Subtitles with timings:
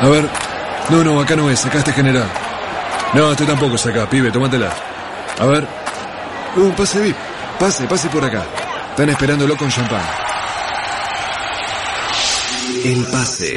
[0.00, 0.28] A ver.
[0.90, 2.28] No, no, acá no es, acá este general.
[3.14, 4.70] No, este tampoco es acá, pibe, tómatela.
[5.38, 5.66] A ver.
[6.56, 7.16] Un pase VIP.
[7.58, 8.44] Pase, pase por acá.
[8.90, 10.02] Están esperándolo con champán.
[12.84, 13.54] El pase.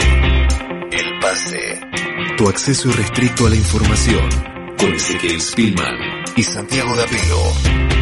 [0.92, 1.81] El pase.
[2.38, 4.29] Tu acceso irrestricto a la información.
[4.78, 7.99] Con Ezequiel Spillman y Santiago Dapelo.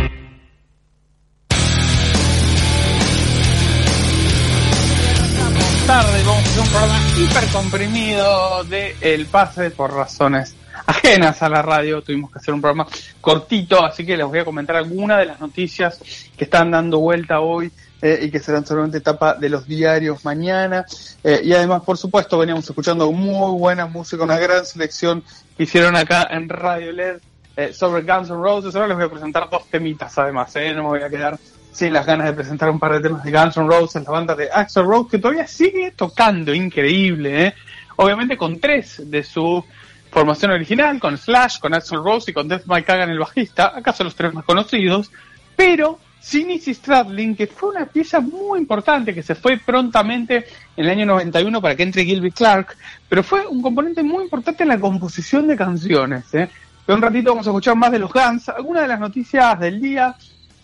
[5.87, 10.53] Tarde vamos a hacer un programa hiper comprimido de El Pase por razones
[10.85, 12.01] ajenas a la radio.
[12.01, 12.87] Tuvimos que hacer un programa
[13.21, 15.97] cortito, así que les voy a comentar algunas de las noticias
[16.35, 17.71] que están dando vuelta hoy
[18.01, 20.85] eh, y que serán solamente etapa de los diarios mañana.
[21.23, 25.23] Eh, y además, por supuesto, veníamos escuchando muy buena música, una gran selección
[25.55, 27.19] que hicieron acá en Radio LED
[27.55, 28.75] eh, sobre Guns N' Roses.
[28.75, 31.39] Ahora les voy a presentar dos temitas, además, no me voy a quedar
[31.77, 34.33] sin las ganas de presentar un par de temas de Guns N' Roses, la banda
[34.33, 37.53] de Axel Rose, que todavía sigue tocando, increíble,
[37.97, 39.63] Obviamente con tres de su
[40.11, 44.03] formación original, con Slash, con Axel Rose y con Death Mike Kagan el bajista, acaso
[44.03, 45.11] los tres más conocidos,
[45.55, 50.85] pero sin Izzy Stradlin, que fue una pieza muy importante, que se fue prontamente en
[50.85, 52.75] el año 91 para que entre Gilby Clark,
[53.09, 56.33] pero fue un componente muy importante en la composición de canciones.
[56.33, 56.49] ¿eh?
[56.87, 60.15] un ratito vamos a escuchar más de los Guns, algunas de las noticias del día,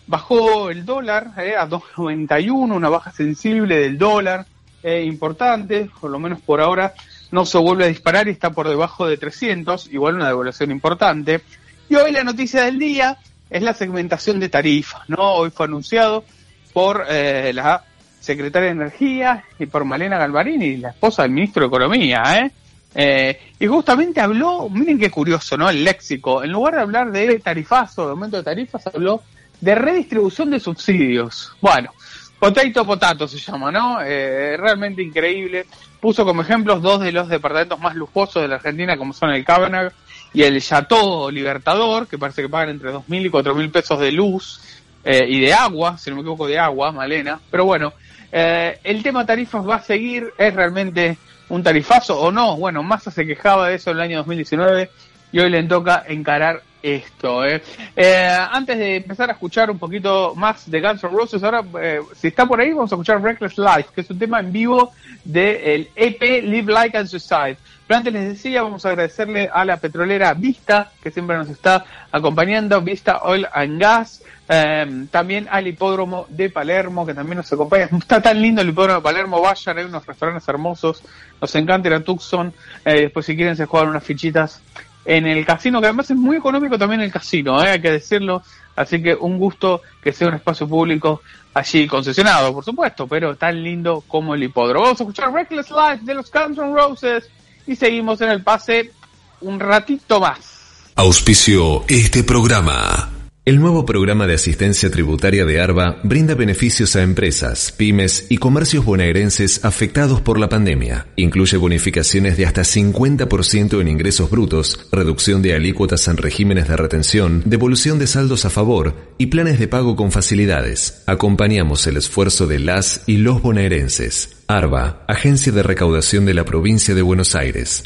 [0.06, 1.54] bajó el dólar ¿eh?
[1.56, 4.46] a 2.91, una baja sensible del dólar,
[4.82, 6.94] eh, importante, por lo menos por ahora
[7.30, 11.40] no se vuelve a disparar y está por debajo de 300, igual una devaluación importante.
[11.88, 13.18] Y hoy la noticia del día
[13.50, 15.34] es la segmentación de tarifas, ¿no?
[15.34, 16.24] Hoy fue anunciado
[16.72, 17.84] por eh, la
[18.20, 22.50] secretaria de Energía y por Malena Galvarini, la esposa del ministro de Economía, ¿eh?
[22.94, 23.40] ¿eh?
[23.58, 25.68] y justamente habló, miren qué curioso, ¿no?
[25.68, 29.22] El léxico, en lugar de hablar de tarifazo, de aumento de tarifas, habló
[29.60, 31.52] de redistribución de subsidios.
[31.60, 31.90] Bueno,
[32.38, 34.02] Potato Potato se llama, ¿no?
[34.02, 35.66] Eh, realmente increíble.
[36.00, 39.44] Puso como ejemplos dos de los departamentos más lujosos de la Argentina, como son el
[39.44, 39.92] Cabernet
[40.34, 44.60] y el Chateau Libertador, que parece que pagan entre 2.000 y 4.000 pesos de luz
[45.04, 47.40] eh, y de agua, si no me equivoco, de agua, Malena.
[47.50, 47.94] Pero bueno,
[48.30, 51.16] eh, el tema tarifas va a seguir, es realmente
[51.48, 52.56] un tarifazo o no.
[52.56, 54.90] Bueno, Massa se quejaba de eso en el año 2019
[55.32, 57.44] y hoy le toca encarar esto.
[57.44, 57.62] ¿eh?
[57.96, 58.38] ¿eh?
[58.50, 62.28] antes de empezar a escuchar un poquito más de Guns N' Roses, ahora, eh, si
[62.28, 64.92] está por ahí, vamos a escuchar Reckless Life, que es un tema en vivo
[65.24, 67.56] del EP Live Like and Suicide.
[67.86, 71.84] Pero antes les decía, vamos a agradecerle a la petrolera Vista, que siempre nos está
[72.12, 77.88] acompañando, Vista Oil and Gas, em, también al hipódromo de Palermo, que también nos acompaña.
[77.98, 81.02] Está tan lindo el hipódromo de Palermo, vayan, hay unos restaurantes hermosos,
[81.40, 82.52] nos encanta ir a Tucson,
[82.84, 84.62] eh, después si quieren se juegan unas fichitas
[85.04, 87.70] en el casino, que además es muy económico también el casino, ¿eh?
[87.70, 88.42] hay que decirlo.
[88.76, 91.22] Así que un gusto que sea un espacio público
[91.52, 94.84] allí concesionado, por supuesto, pero tan lindo como el hipódromo.
[94.84, 97.30] Vamos a escuchar Reckless Life de los Guns N' Roses
[97.66, 98.92] y seguimos en el pase
[99.40, 100.92] un ratito más.
[100.96, 103.13] Auspicio este programa.
[103.46, 108.86] El nuevo programa de asistencia tributaria de ARBA brinda beneficios a empresas, pymes y comercios
[108.86, 111.08] bonaerenses afectados por la pandemia.
[111.16, 117.42] Incluye bonificaciones de hasta 50% en ingresos brutos, reducción de alícuotas en regímenes de retención,
[117.44, 121.02] devolución de saldos a favor y planes de pago con facilidades.
[121.04, 124.38] Acompañamos el esfuerzo de las y los bonaerenses.
[124.46, 127.84] ARBA, Agencia de Recaudación de la Provincia de Buenos Aires.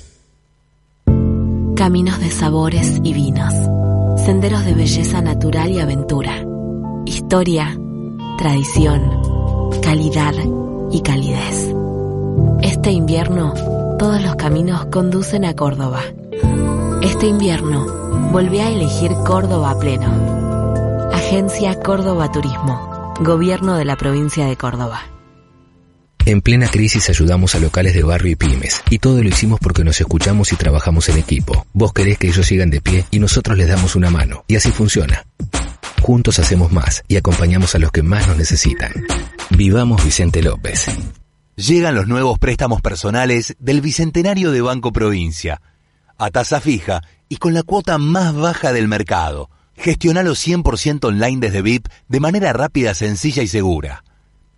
[1.74, 3.54] Caminos de sabores y vinos
[4.28, 6.44] senderos de belleza natural y aventura,
[7.06, 7.74] historia,
[8.36, 9.22] tradición,
[9.82, 10.34] calidad
[10.92, 11.74] y calidez.
[12.60, 13.54] Este invierno,
[13.98, 16.02] todos los caminos conducen a Córdoba.
[17.00, 17.86] Este invierno,
[18.30, 21.08] volví a elegir Córdoba pleno.
[21.10, 25.00] Agencia Córdoba Turismo, Gobierno de la provincia de Córdoba.
[26.28, 29.82] En plena crisis ayudamos a locales de barrio y pymes, y todo lo hicimos porque
[29.82, 31.66] nos escuchamos y trabajamos en equipo.
[31.72, 34.70] Vos querés que ellos sigan de pie y nosotros les damos una mano, y así
[34.70, 35.24] funciona.
[36.02, 38.92] Juntos hacemos más y acompañamos a los que más nos necesitan.
[39.56, 40.84] Vivamos Vicente López.
[41.56, 45.62] Llegan los nuevos préstamos personales del Bicentenario de Banco Provincia,
[46.18, 47.00] a tasa fija
[47.30, 49.48] y con la cuota más baja del mercado.
[49.76, 54.04] Gestionalo 100% online desde VIP de manera rápida, sencilla y segura.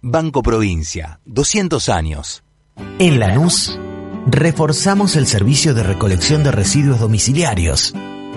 [0.03, 2.43] Banco Provincia, 200 años.
[2.99, 3.79] En Lanús,
[4.27, 7.93] reforzamos el servicio de recolección de residuos domiciliarios.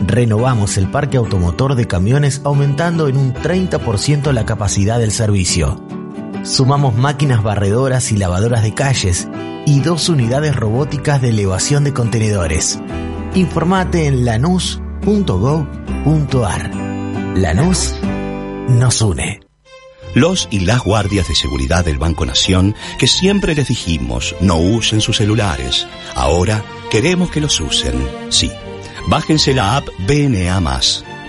[0.05, 5.81] Renovamos el parque automotor de camiones aumentando en un 30% la capacidad del servicio.
[6.43, 9.29] Sumamos máquinas barredoras y lavadoras de calles
[9.65, 12.77] y dos unidades robóticas de elevación de contenedores.
[13.35, 16.75] Informate en lanús.gov.ar.
[17.35, 17.95] Lanús
[18.67, 19.52] nos une
[20.13, 25.01] los y las guardias de seguridad del Banco Nación que siempre les dijimos no usen
[25.01, 25.87] sus celulares.
[26.15, 28.07] Ahora queremos que los usen.
[28.29, 28.51] Sí.
[29.07, 30.59] Bájense la app BNA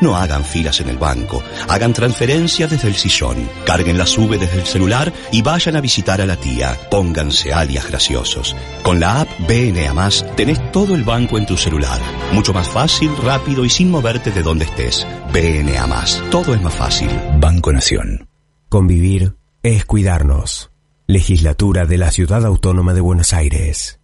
[0.01, 4.61] no hagan filas en el banco, hagan transferencias desde el sillón, carguen la sube desde
[4.61, 6.77] el celular y vayan a visitar a la tía.
[6.91, 8.55] Pónganse alias graciosos.
[8.83, 12.01] Con la app BNA tenés todo el banco en tu celular.
[12.33, 15.07] Mucho más fácil, rápido y sin moverte de donde estés.
[15.33, 15.85] BNA.
[16.31, 17.09] Todo es más fácil.
[17.39, 18.34] Banco Nación.
[18.69, 20.71] Convivir es cuidarnos.
[21.07, 24.01] Legislatura de la Ciudad Autónoma de Buenos Aires.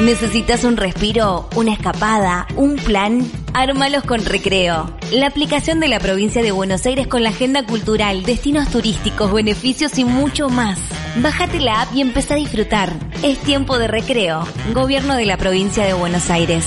[0.00, 3.30] ¿Necesitas un respiro, una escapada, un plan?
[3.52, 4.90] Ármalos con Recreo.
[5.12, 9.96] La aplicación de la provincia de Buenos Aires con la agenda cultural, destinos turísticos, beneficios
[9.98, 10.80] y mucho más.
[11.22, 12.92] Bájate la app y empieza a disfrutar.
[13.22, 14.44] Es tiempo de recreo.
[14.74, 16.66] Gobierno de la provincia de Buenos Aires.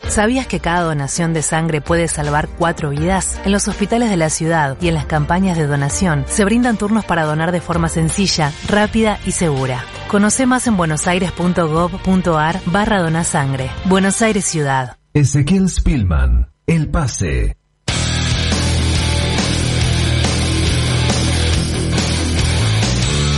[0.07, 3.39] ¿Sabías que cada donación de sangre puede salvar cuatro vidas?
[3.45, 7.05] En los hospitales de la ciudad y en las campañas de donación se brindan turnos
[7.05, 9.85] para donar de forma sencilla, rápida y segura.
[10.09, 13.71] Conoce más en buenosaires.gov.ar barra donasangre.
[13.85, 14.97] Buenos Aires Ciudad.
[15.13, 17.55] Ezequiel Spillman, El Pase.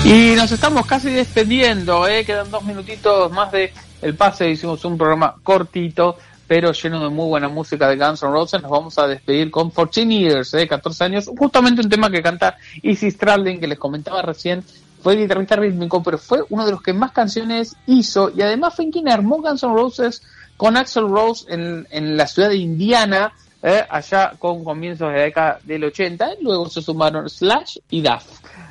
[0.05, 2.25] Y nos estamos casi despediendo, ¿eh?
[2.25, 3.71] quedan dos minutitos más de
[4.01, 6.17] el pase, hicimos un programa cortito,
[6.47, 8.61] pero lleno de muy buena música de Guns N' Roses.
[8.61, 10.67] Nos vamos a despedir con 14 Years, ¿eh?
[10.67, 14.63] 14 años, justamente un tema que canta Izzy Stradlin, que les comentaba recién,
[15.01, 18.89] fue guitarrista rítmico, pero fue uno de los que más canciones hizo, y además fue
[18.89, 20.21] quien armó Guns N' Roses
[20.57, 23.83] con Axel Rose en, en la ciudad de Indiana, ¿eh?
[23.89, 28.23] allá con comienzos de la década del 80, y luego se sumaron Slash y Duff.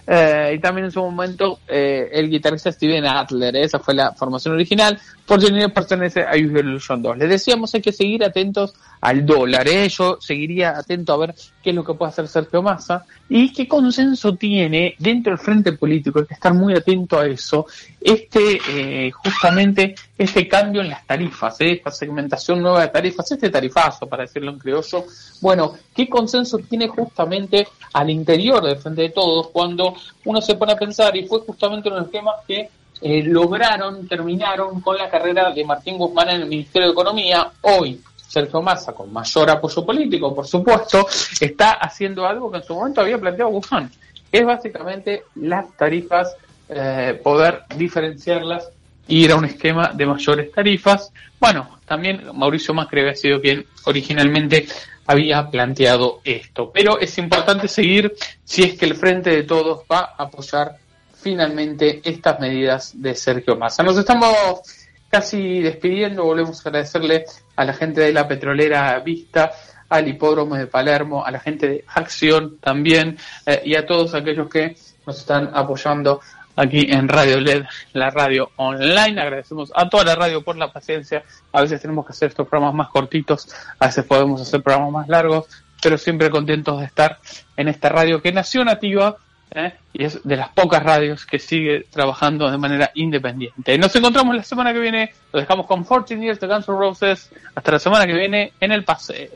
[0.07, 4.55] Eh, y también en su momento eh, el guitarrista Steven Adler, esa fue la formación
[4.55, 4.99] original.
[5.25, 5.41] Por
[5.73, 7.19] pertenece a Use Illusion 2.
[7.19, 9.89] Les decíamos hay que seguir atentos al dólar, ¿eh?
[9.89, 13.67] yo seguiría atento a ver qué es lo que puede hacer Sergio Massa y qué
[13.67, 17.67] consenso tiene dentro del frente político, hay que estar muy atento a eso,
[18.01, 21.73] este eh, justamente este cambio en las tarifas, ¿eh?
[21.73, 25.05] esta segmentación nueva de tarifas, este tarifazo, para decirlo en criollo,
[25.41, 29.92] bueno, qué consenso tiene justamente al interior del frente de todos cuando
[30.25, 32.69] uno se pone a pensar, y fue justamente uno de los temas que
[33.01, 38.01] eh, lograron, terminaron con la carrera de Martín Guzmán en el Ministerio de Economía, hoy
[38.17, 41.07] Sergio Massa, con mayor apoyo político, por supuesto,
[41.41, 43.91] está haciendo algo que en su momento había planteado Guzmán.
[44.31, 46.35] Es básicamente las tarifas,
[46.69, 48.71] eh, poder diferenciarlas
[49.09, 51.13] ir a un esquema de mayores tarifas.
[51.41, 54.67] Bueno, también Mauricio Macri había sido quien originalmente
[55.07, 56.71] había planteado esto.
[56.73, 58.13] Pero es importante seguir
[58.45, 60.77] si es que el Frente de Todos va a apoyar
[61.15, 63.83] finalmente estas medidas de Sergio Massa.
[63.83, 64.61] Nos estamos
[65.09, 69.53] casi despidiendo, volvemos a agradecerle a la gente de la petrolera Vista,
[69.89, 74.49] al hipódromo de Palermo, a la gente de Acción también eh, y a todos aquellos
[74.49, 74.75] que
[75.07, 76.21] nos están apoyando
[76.57, 79.21] aquí en Radio LED, la radio online.
[79.21, 81.23] Agradecemos a toda la radio por la paciencia.
[81.53, 85.09] A veces tenemos que hacer estos programas más cortitos, a veces podemos hacer programas más
[85.09, 85.47] largos,
[85.83, 87.19] pero siempre contentos de estar
[87.57, 89.17] en esta radio que nació nativa
[89.55, 89.75] ¿eh?
[89.93, 93.77] y es de las pocas radios que sigue trabajando de manera independiente.
[93.79, 97.31] Nos encontramos la semana que viene, lo dejamos con 14 Years de Guns N' Roses,
[97.55, 99.31] hasta la semana que viene en el pase.